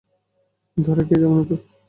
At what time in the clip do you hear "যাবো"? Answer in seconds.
1.21-1.33